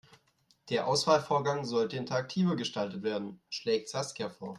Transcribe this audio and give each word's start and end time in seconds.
Der 0.71 0.87
Auswahlvorgang 0.87 1.63
sollte 1.63 1.95
interaktiver 1.95 2.55
gestaltet 2.55 3.03
werden, 3.03 3.39
schlägt 3.49 3.87
Saskia 3.87 4.31
vor. 4.31 4.49